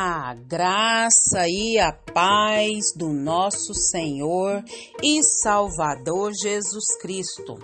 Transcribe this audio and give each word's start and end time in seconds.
A 0.00 0.32
graça 0.32 1.48
e 1.48 1.76
a 1.76 1.92
paz 1.92 2.92
do 2.94 3.08
nosso 3.08 3.74
Senhor 3.74 4.62
e 5.02 5.20
Salvador 5.24 6.30
Jesus 6.40 6.96
Cristo. 7.00 7.58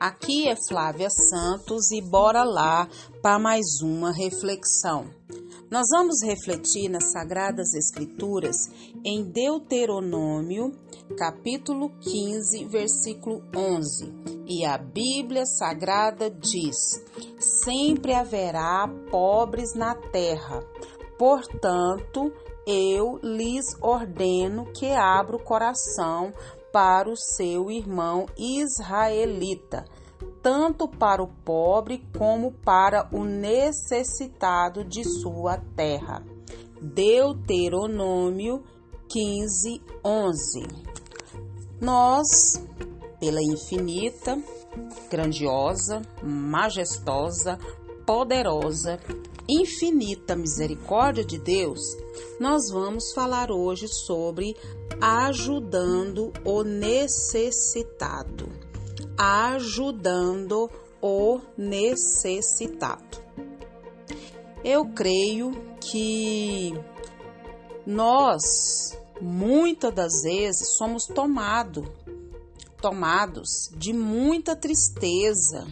Aqui 0.00 0.48
é 0.48 0.56
Flávia 0.66 1.10
Santos 1.10 1.90
e 1.90 2.00
bora 2.00 2.42
lá 2.42 2.88
para 3.20 3.38
mais 3.38 3.82
uma 3.82 4.14
reflexão. 4.14 5.10
Nós 5.70 5.84
vamos 5.90 6.22
refletir 6.24 6.88
nas 6.88 7.12
Sagradas 7.12 7.74
Escrituras 7.74 8.56
em 9.04 9.22
Deuteronômio, 9.22 10.72
capítulo 11.18 11.90
15, 12.00 12.64
versículo 12.64 13.42
11. 13.54 14.10
E 14.46 14.64
a 14.64 14.78
Bíblia 14.78 15.44
Sagrada 15.44 16.30
diz: 16.30 16.78
Sempre 17.62 18.14
haverá 18.14 18.88
pobres 19.10 19.74
na 19.74 19.94
terra 19.94 20.64
Portanto, 21.18 22.32
eu 22.66 23.18
lhes 23.22 23.76
ordeno 23.80 24.66
que 24.72 24.90
abra 24.90 25.36
o 25.36 25.42
coração 25.42 26.32
para 26.72 27.08
o 27.08 27.16
seu 27.16 27.70
irmão 27.70 28.26
israelita, 28.36 29.84
tanto 30.42 30.88
para 30.88 31.22
o 31.22 31.28
pobre 31.28 32.04
como 32.18 32.52
para 32.52 33.08
o 33.12 33.24
necessitado 33.24 34.84
de 34.84 35.04
sua 35.04 35.58
terra. 35.76 36.22
Deuteronômio 36.80 38.64
15, 39.08 39.80
11. 40.04 40.66
Nós, 41.80 42.26
pela 43.20 43.40
infinita, 43.40 44.36
grandiosa, 45.08 46.02
majestosa, 46.22 47.58
poderosa 48.04 48.98
infinita 49.48 50.34
misericórdia 50.34 51.24
de 51.24 51.38
Deus, 51.38 51.80
nós 52.40 52.70
vamos 52.70 53.12
falar 53.12 53.50
hoje 53.50 53.86
sobre 53.88 54.56
ajudando 55.00 56.32
o 56.44 56.62
necessitado. 56.62 58.48
Ajudando 59.16 60.70
o 61.00 61.40
necessitado. 61.56 63.22
Eu 64.64 64.86
creio 64.86 65.52
que 65.80 66.72
nós 67.86 68.96
muitas 69.20 69.94
das 69.94 70.22
vezes 70.22 70.76
somos 70.76 71.06
tomado, 71.06 71.84
tomados 72.80 73.70
de 73.76 73.92
muita 73.92 74.56
tristeza 74.56 75.66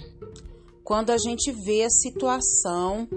quando 0.85 1.11
a 1.11 1.19
gente 1.19 1.51
vê 1.51 1.85
a 1.85 1.91
situação 1.91 3.09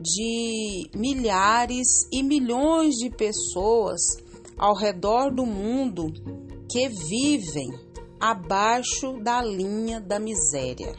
de 0.00 0.90
milhares 0.94 1.86
e 2.12 2.22
milhões 2.22 2.94
de 2.94 3.10
pessoas 3.10 4.00
ao 4.56 4.74
redor 4.74 5.34
do 5.34 5.44
mundo 5.44 6.12
que 6.70 6.88
vivem 6.88 7.70
abaixo 8.20 9.18
da 9.22 9.42
linha 9.42 10.00
da 10.00 10.18
miséria. 10.18 10.94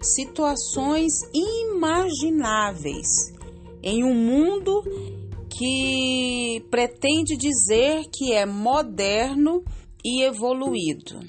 Situações 0.00 1.12
imagináveis 1.34 3.08
em 3.82 4.04
um 4.04 4.14
mundo 4.14 4.82
que 5.50 6.64
pretende 6.70 7.36
dizer 7.36 8.04
que 8.12 8.32
é 8.32 8.46
moderno 8.46 9.62
e 10.04 10.22
evoluído, 10.22 11.20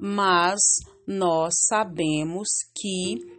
mas 0.00 0.60
nós 1.06 1.52
sabemos 1.68 2.48
que 2.74 3.33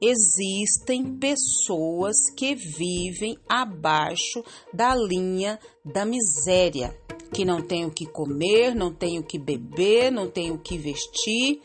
existem 0.00 1.18
pessoas 1.18 2.16
que 2.36 2.54
vivem 2.54 3.36
abaixo 3.48 4.42
da 4.72 4.94
linha 4.94 5.58
da 5.84 6.04
miséria, 6.04 6.96
que 7.32 7.44
não 7.44 7.60
tem 7.60 7.84
o 7.84 7.90
que 7.90 8.06
comer, 8.06 8.74
não 8.74 8.92
tem 8.92 9.18
o 9.18 9.22
que 9.22 9.38
beber, 9.38 10.10
não 10.10 10.28
tem 10.28 10.50
o 10.50 10.58
que 10.58 10.78
vestir, 10.78 11.60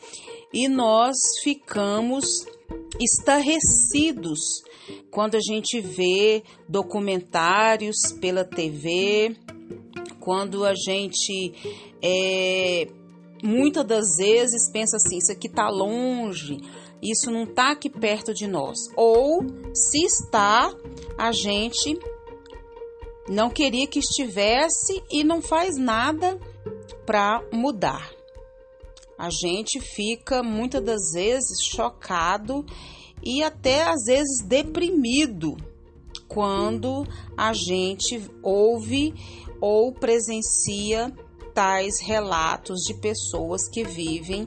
e 0.52 0.68
nós 0.68 1.16
ficamos 1.42 2.26
estarrecidos 3.00 4.40
quando 5.10 5.34
a 5.34 5.40
gente 5.40 5.80
vê 5.80 6.42
documentários 6.68 7.96
pela 8.20 8.44
TV, 8.44 9.36
quando 10.20 10.64
a 10.64 10.74
gente 10.74 11.52
é, 12.02 12.86
muitas 13.42 13.84
das 13.84 14.16
vezes 14.16 14.70
pensa 14.70 14.96
assim, 14.96 15.18
isso 15.18 15.32
aqui 15.32 15.48
está 15.48 15.68
longe, 15.68 16.58
isso 17.02 17.30
não 17.30 17.44
está 17.44 17.72
aqui 17.72 17.90
perto 17.90 18.32
de 18.32 18.46
nós. 18.46 18.78
Ou, 18.96 19.44
se 19.74 20.04
está, 20.04 20.74
a 21.18 21.32
gente 21.32 21.98
não 23.28 23.50
queria 23.50 23.86
que 23.86 23.98
estivesse 23.98 25.02
e 25.10 25.24
não 25.24 25.42
faz 25.42 25.76
nada 25.76 26.38
para 27.04 27.42
mudar. 27.52 28.10
A 29.18 29.30
gente 29.30 29.80
fica 29.80 30.42
muitas 30.42 30.82
das 30.82 31.12
vezes 31.12 31.64
chocado 31.64 32.64
e 33.22 33.42
até 33.42 33.82
às 33.82 34.04
vezes 34.04 34.44
deprimido 34.44 35.56
quando 36.28 37.06
a 37.36 37.52
gente 37.52 38.22
ouve 38.42 39.14
ou 39.60 39.92
presencia 39.92 41.12
tais 41.56 42.02
relatos 42.02 42.80
de 42.82 42.92
pessoas 42.92 43.66
que 43.66 43.82
vivem 43.82 44.46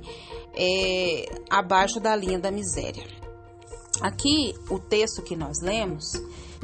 é, 0.53 1.25
abaixo 1.49 1.99
da 1.99 2.15
linha 2.15 2.37
da 2.37 2.51
miséria. 2.51 3.03
Aqui, 3.99 4.53
o 4.69 4.77
texto 4.77 5.23
que 5.23 5.35
nós 5.35 5.59
lemos 5.59 6.05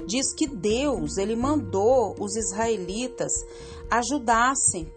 diz 0.05 0.35
que 0.35 0.45
Deus 0.45 1.17
ele 1.17 1.35
mandou 1.35 2.16
os 2.19 2.35
israelitas 2.35 3.31
ajudassem 3.89 4.88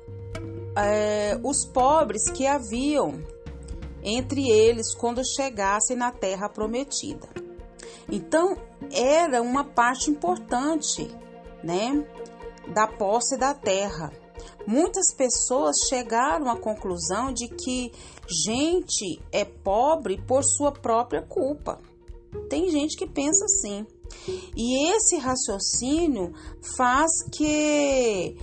é, 0.77 1.41
os 1.43 1.65
pobres 1.65 2.31
que 2.31 2.47
haviam 2.47 3.25
entre 4.03 4.51
eles 4.51 4.95
quando 4.95 5.25
chegassem 5.25 5.97
na 5.97 6.13
terra 6.13 6.51
prometida. 6.51 7.27
Então, 8.07 8.55
era 8.93 9.41
uma 9.41 9.65
parte 9.65 10.11
importante, 10.11 11.11
né, 11.65 12.07
da 12.75 12.87
posse 12.87 13.39
da 13.39 13.55
terra 13.55 14.13
muitas 14.67 15.15
pessoas 15.15 15.77
chegaram 15.89 16.51
à 16.51 16.57
conclusão 16.57 17.33
de 17.33 17.49
que 17.49 17.93
gente 18.47 19.21
é 19.33 19.45
pobre 19.45 20.21
por 20.27 20.45
sua 20.45 20.73
própria 20.73 21.23
culpa. 21.23 21.81
Tem 22.49 22.71
gente 22.71 22.97
que 22.97 23.07
pensa 23.07 23.45
assim. 23.45 23.87
E 24.57 24.91
esse 24.91 25.17
raciocínio 25.17 26.33
faz 26.77 27.11
que 27.33 28.37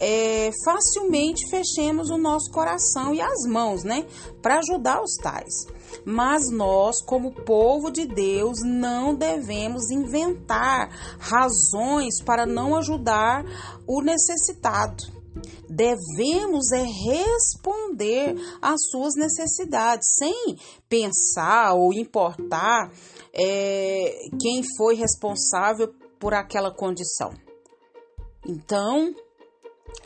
é, 0.00 0.50
facilmente 0.64 1.48
fechemos 1.50 2.08
o 2.08 2.16
nosso 2.16 2.50
coração 2.50 3.14
e 3.14 3.20
as 3.20 3.44
mãos, 3.48 3.82
né, 3.82 4.06
para 4.40 4.58
ajudar 4.58 5.02
os 5.02 5.16
tais. 5.16 5.66
Mas 6.04 6.50
nós, 6.50 7.02
como 7.02 7.32
povo 7.32 7.90
de 7.90 8.06
Deus, 8.06 8.58
não 8.64 9.14
devemos 9.14 9.90
inventar 9.90 10.90
razões 11.18 12.22
para 12.22 12.46
não 12.46 12.76
ajudar 12.76 13.44
o 13.86 14.00
necessitado 14.00 15.17
devemos 15.68 16.72
é 16.72 16.82
responder 16.82 18.34
às 18.60 18.80
suas 18.90 19.14
necessidades, 19.16 20.08
sem 20.16 20.56
pensar 20.88 21.74
ou 21.74 21.92
importar 21.92 22.92
é, 23.32 24.28
quem 24.40 24.62
foi 24.76 24.94
responsável 24.94 25.92
por 26.18 26.34
aquela 26.34 26.72
condição. 26.72 27.32
Então, 28.46 29.14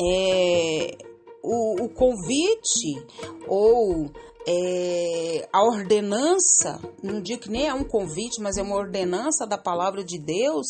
é, 0.00 0.96
o, 1.42 1.84
o 1.84 1.88
convite 1.88 3.06
ou 3.46 4.10
é, 4.46 5.48
a 5.52 5.62
ordenança, 5.64 6.80
não 7.02 7.20
digo 7.20 7.42
que 7.42 7.50
nem 7.50 7.66
é 7.66 7.74
um 7.74 7.84
convite, 7.84 8.40
mas 8.40 8.56
é 8.56 8.62
uma 8.62 8.76
ordenança 8.76 9.46
da 9.46 9.56
palavra 9.56 10.04
de 10.04 10.18
Deus, 10.18 10.66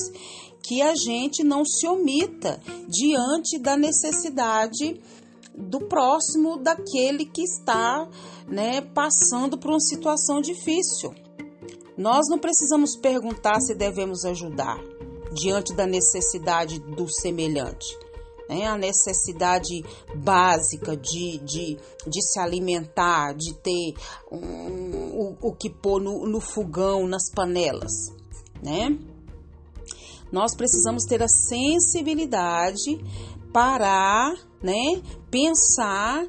que 0.63 0.83
a 0.83 0.95
gente 0.95 1.43
não 1.43 1.65
se 1.65 1.87
omita 1.87 2.61
diante 2.89 3.59
da 3.59 3.77
necessidade 3.77 5.01
do 5.55 5.81
próximo, 5.81 6.57
daquele 6.59 7.27
que 7.27 7.43
está 7.43 8.09
né, 8.47 8.81
passando 8.81 9.59
por 9.59 9.71
uma 9.71 9.81
situação 9.81 10.41
difícil. 10.41 11.15
Nós 11.97 12.29
não 12.29 12.39
precisamos 12.39 12.97
perguntar 12.97 13.61
se 13.61 13.75
devemos 13.75 14.25
ajudar 14.25 14.79
diante 15.33 15.75
da 15.75 15.87
necessidade 15.87 16.79
do 16.79 17.09
semelhante 17.09 17.97
né? 18.53 18.67
a 18.67 18.77
necessidade 18.77 19.83
básica 20.15 20.97
de, 20.97 21.39
de, 21.39 21.79
de 22.07 22.23
se 22.23 22.39
alimentar, 22.39 23.35
de 23.35 23.55
ter 23.55 23.95
um, 24.31 25.37
o, 25.41 25.49
o 25.49 25.53
que 25.55 25.71
pôr 25.71 26.01
no, 26.01 26.27
no 26.27 26.41
fogão, 26.41 27.07
nas 27.07 27.31
panelas, 27.31 27.93
né? 28.63 28.97
Nós 30.31 30.55
precisamos 30.55 31.05
ter 31.05 31.23
a 31.23 31.29
sensibilidade, 31.29 32.99
parar, 33.53 34.35
né? 34.63 35.03
Pensar 35.31 36.27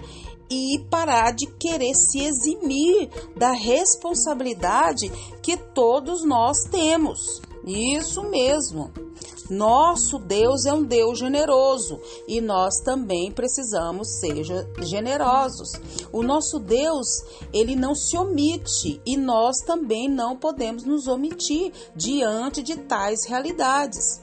e 0.49 0.79
parar 0.89 1.31
de 1.31 1.47
querer 1.47 1.95
se 1.95 2.19
eximir 2.19 3.09
da 3.35 3.51
responsabilidade 3.51 5.09
que 5.41 5.55
todos 5.55 6.25
nós 6.25 6.63
temos. 6.69 7.41
Isso 7.65 8.23
mesmo. 8.23 8.91
Nosso 9.49 10.19
Deus 10.19 10.65
é 10.65 10.73
um 10.73 10.83
Deus 10.83 11.19
generoso 11.19 11.99
e 12.27 12.39
nós 12.39 12.79
também 12.83 13.31
precisamos 13.31 14.19
ser 14.19 14.43
generosos. 14.81 15.71
O 16.11 16.23
nosso 16.23 16.59
Deus, 16.59 17.07
ele 17.51 17.75
não 17.75 17.93
se 17.93 18.17
omite 18.17 19.01
e 19.05 19.17
nós 19.17 19.57
também 19.65 20.09
não 20.09 20.37
podemos 20.37 20.83
nos 20.83 21.07
omitir 21.07 21.71
diante 21.95 22.61
de 22.61 22.75
tais 22.77 23.25
realidades. 23.25 24.21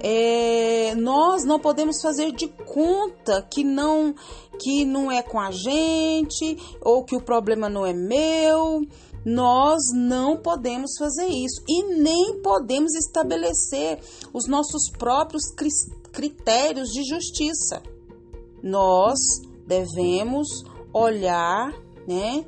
É, 0.00 0.94
nós 0.96 1.44
não 1.44 1.58
podemos 1.58 2.02
fazer 2.02 2.32
de 2.32 2.48
conta 2.48 3.46
que 3.50 3.62
não 3.62 4.14
que 4.58 4.84
não 4.84 5.10
é 5.10 5.22
com 5.22 5.40
a 5.40 5.50
gente 5.50 6.56
ou 6.80 7.04
que 7.04 7.16
o 7.16 7.20
problema 7.20 7.68
não 7.68 7.84
é 7.84 7.92
meu. 7.92 8.82
Nós 9.24 9.80
não 9.94 10.36
podemos 10.36 10.92
fazer 10.98 11.26
isso 11.26 11.62
e 11.66 11.94
nem 11.94 12.40
podemos 12.42 12.94
estabelecer 12.94 14.00
os 14.32 14.46
nossos 14.46 14.90
próprios 14.90 15.44
critérios 16.12 16.90
de 16.90 17.02
justiça. 17.04 17.82
Nós 18.62 19.18
devemos 19.66 20.48
olhar, 20.92 21.72
né, 22.06 22.44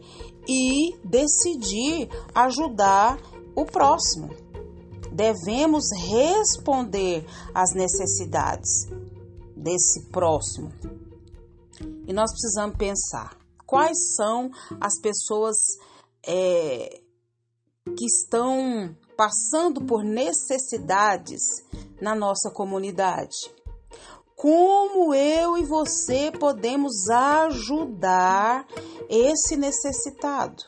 e 0.49 0.97
decidir 1.03 2.09
ajudar 2.35 3.19
o 3.55 3.65
próximo. 3.65 4.31
Devemos 5.11 5.85
responder 6.09 7.27
às 7.55 7.73
necessidades 7.75 8.87
desse 9.57 10.09
próximo. 10.11 10.71
E 12.07 12.13
nós 12.13 12.31
precisamos 12.31 12.77
pensar 12.77 13.37
quais 13.67 14.15
são 14.15 14.51
as 14.81 15.01
pessoas 15.01 15.57
é, 16.27 17.01
que 17.97 18.05
estão 18.05 18.97
passando 19.17 19.81
por 19.83 20.05
necessidades 20.05 21.41
na 22.01 22.15
nossa 22.15 22.51
comunidade. 22.51 23.55
Como 24.35 25.15
eu 25.15 25.57
e 25.57 25.65
você 25.65 26.31
podemos 26.31 27.09
ajudar 27.09 28.67
esse 29.09 29.57
necessitado? 29.57 30.63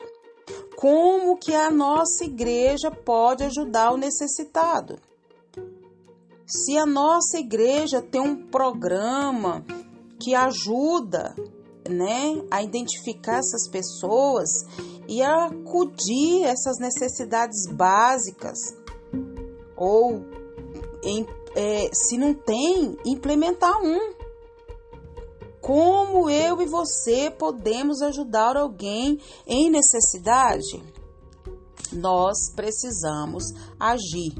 Como 0.75 1.37
que 1.37 1.53
a 1.53 1.69
nossa 1.69 2.23
igreja 2.23 2.89
pode 2.89 3.43
ajudar 3.43 3.91
o 3.91 3.97
necessitado? 3.97 4.97
Se 6.47 6.77
a 6.77 6.85
nossa 6.85 7.37
igreja 7.37 8.01
tem 8.01 8.21
um 8.21 8.47
programa 8.47 9.63
que 10.19 10.33
ajuda 10.33 11.35
né, 11.89 12.41
a 12.49 12.61
identificar 12.63 13.39
essas 13.39 13.67
pessoas 13.69 14.49
e 15.07 15.21
a 15.21 15.45
acudir 15.45 16.43
essas 16.43 16.77
necessidades 16.79 17.67
básicas. 17.71 18.59
Ou, 19.75 20.23
em, 21.03 21.25
é, 21.55 21.89
se 21.93 22.17
não 22.17 22.33
tem, 22.33 22.97
implementar 23.05 23.81
um. 23.81 24.13
Como 25.61 26.29
eu 26.29 26.61
e 26.61 26.65
você 26.65 27.29
podemos 27.29 28.01
ajudar 28.01 28.55
alguém 28.55 29.19
em 29.45 29.69
necessidade? 29.69 30.81
Nós 31.91 32.51
precisamos 32.55 33.45
agir, 33.79 34.33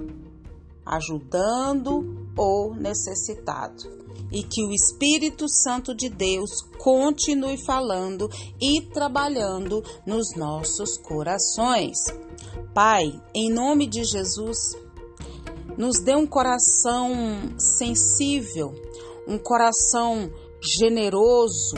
ajudando 0.90 2.28
o 2.36 2.74
necessitado 2.74 4.00
e 4.32 4.44
que 4.44 4.64
o 4.64 4.72
Espírito 4.72 5.48
Santo 5.48 5.94
de 5.94 6.10
Deus 6.10 6.62
continue 6.78 7.58
falando 7.58 8.30
e 8.60 8.82
trabalhando 8.82 9.84
nos 10.06 10.36
nossos 10.36 10.98
corações. 10.98 11.98
Pai, 12.74 13.12
em 13.34 13.52
nome 13.52 13.88
de 13.88 14.04
Jesus, 14.04 14.58
nos 15.78 16.00
dê 16.00 16.16
um 16.16 16.28
coração 16.28 17.12
sensível, 17.58 18.74
um 19.28 19.38
coração 19.38 20.32
generoso, 20.62 21.76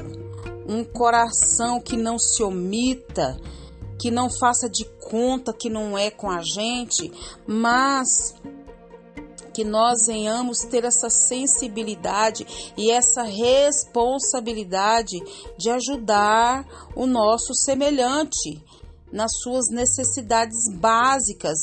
um 0.68 0.84
coração 0.84 1.80
que 1.80 1.96
não 1.96 2.18
se 2.18 2.44
omita, 2.44 3.40
que 4.00 4.10
não 4.10 4.30
faça 4.30 4.70
de 4.70 4.86
conta 5.00 5.54
que 5.54 5.70
não 5.70 5.98
é 5.98 6.10
com 6.10 6.30
a 6.30 6.42
gente, 6.42 7.12
mas 7.46 8.34
que 9.54 9.64
nós 9.64 10.06
venhamos 10.08 10.60
ter 10.60 10.84
essa 10.84 11.10
sensibilidade 11.10 12.46
e 12.78 12.92
essa 12.92 13.24
responsabilidade 13.24 15.20
de 15.58 15.70
ajudar 15.70 16.66
o 16.96 17.06
nosso 17.06 17.54
semelhante 17.54 18.64
nas 19.12 19.32
suas 19.42 19.70
necessidades 19.70 20.70
básicas, 20.80 21.58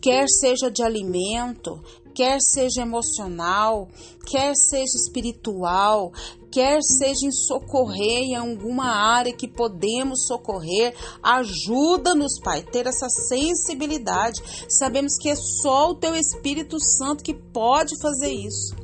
quer 0.00 0.26
seja 0.28 0.70
de 0.70 0.82
alimento, 0.82 1.82
quer 2.14 2.38
seja 2.40 2.82
emocional, 2.82 3.88
quer 4.26 4.54
seja 4.54 4.96
espiritual, 4.96 6.12
quer 6.50 6.80
seja 6.82 7.26
em 7.26 7.32
socorrer 7.32 8.22
em 8.22 8.36
alguma 8.36 8.86
área 8.86 9.32
que 9.32 9.48
podemos 9.48 10.26
socorrer, 10.26 10.94
ajuda-nos, 11.22 12.40
Pai, 12.40 12.62
ter 12.62 12.86
essa 12.86 13.08
sensibilidade. 13.08 14.42
Sabemos 14.68 15.16
que 15.18 15.28
é 15.28 15.36
só 15.36 15.90
o 15.90 15.94
Teu 15.94 16.14
Espírito 16.14 16.78
Santo 16.80 17.24
que 17.24 17.34
pode 17.34 17.98
fazer 18.00 18.32
isso. 18.32 18.76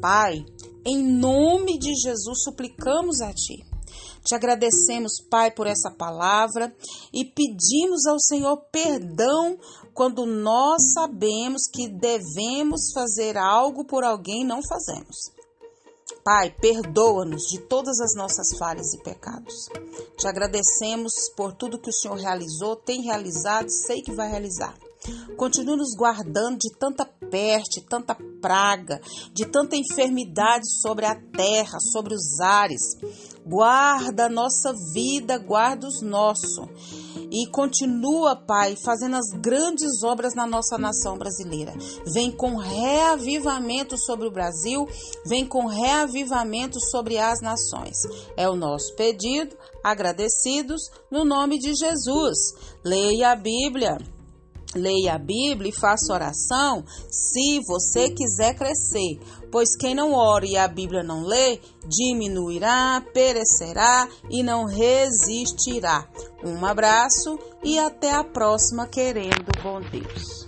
Pai, 0.00 0.44
em 0.84 1.02
nome 1.02 1.78
de 1.78 1.94
Jesus, 1.94 2.42
suplicamos 2.42 3.20
a 3.20 3.32
Ti. 3.32 3.64
Te 4.24 4.34
agradecemos, 4.34 5.20
Pai, 5.28 5.50
por 5.50 5.66
essa 5.66 5.90
palavra 5.90 6.74
e 7.12 7.26
pedimos 7.26 8.06
ao 8.06 8.18
Senhor 8.18 8.56
perdão 8.72 9.58
quando 9.92 10.24
nós 10.24 10.92
sabemos 10.94 11.68
que 11.70 11.88
devemos 11.88 12.90
fazer 12.94 13.36
algo 13.36 13.84
por 13.84 14.02
alguém 14.02 14.40
e 14.40 14.46
não 14.46 14.60
fazemos. 14.66 15.30
Pai, 16.24 16.50
perdoa-nos 16.58 17.42
de 17.48 17.58
todas 17.58 18.00
as 18.00 18.14
nossas 18.16 18.56
falhas 18.56 18.94
e 18.94 19.02
pecados. 19.02 19.68
Te 20.16 20.26
agradecemos 20.26 21.12
por 21.36 21.52
tudo 21.52 21.78
que 21.78 21.90
o 21.90 21.92
Senhor 21.92 22.16
realizou, 22.16 22.76
tem 22.76 23.02
realizado, 23.02 23.68
sei 23.68 24.00
que 24.00 24.10
vai 24.10 24.30
realizar. 24.30 24.74
Continue 25.36 25.76
nos 25.76 25.94
guardando 25.94 26.56
de 26.58 26.72
tanta 26.78 27.04
peste, 27.04 27.82
tanta 27.82 28.16
praga, 28.40 29.02
de 29.34 29.44
tanta 29.44 29.76
enfermidade 29.76 30.66
sobre 30.80 31.04
a 31.04 31.14
terra, 31.14 31.78
sobre 31.92 32.14
os 32.14 32.40
ares. 32.40 32.96
Guarda 33.44 34.24
a 34.24 34.30
nossa 34.30 34.72
vida, 34.94 35.36
guarda 35.36 35.86
os 35.86 36.00
nossos 36.00 37.03
e 37.30 37.46
continua, 37.50 38.36
Pai, 38.36 38.76
fazendo 38.84 39.16
as 39.16 39.30
grandes 39.40 40.02
obras 40.02 40.34
na 40.34 40.46
nossa 40.46 40.78
nação 40.78 41.16
brasileira. 41.16 41.72
Vem 42.12 42.30
com 42.30 42.56
reavivamento 42.56 43.96
sobre 43.98 44.26
o 44.26 44.30
Brasil, 44.30 44.86
vem 45.26 45.46
com 45.46 45.66
reavivamento 45.66 46.78
sobre 46.90 47.18
as 47.18 47.40
nações. 47.40 47.96
É 48.36 48.48
o 48.48 48.56
nosso 48.56 48.94
pedido, 48.94 49.56
agradecidos, 49.82 50.82
no 51.10 51.24
nome 51.24 51.58
de 51.58 51.74
Jesus. 51.74 52.38
Leia 52.84 53.32
a 53.32 53.36
Bíblia. 53.36 54.13
Leia 54.74 55.14
a 55.14 55.18
Bíblia 55.18 55.70
e 55.70 55.80
faça 55.80 56.12
oração 56.12 56.84
se 57.10 57.60
você 57.66 58.10
quiser 58.10 58.54
crescer, 58.54 59.20
pois 59.50 59.76
quem 59.76 59.94
não 59.94 60.12
ora 60.12 60.46
e 60.46 60.56
a 60.56 60.68
Bíblia 60.68 61.02
não 61.02 61.22
lê, 61.22 61.60
diminuirá, 61.86 63.02
perecerá 63.12 64.08
e 64.30 64.42
não 64.42 64.64
resistirá. 64.64 66.08
Um 66.44 66.64
abraço 66.64 67.38
e 67.62 67.78
até 67.78 68.12
a 68.12 68.24
próxima, 68.24 68.86
querendo 68.86 69.50
bom 69.62 69.80
Deus. 69.80 70.43